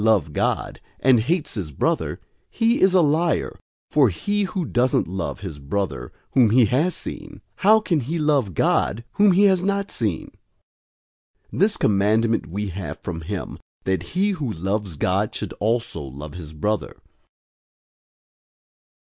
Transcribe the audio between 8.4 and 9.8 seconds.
God whom he has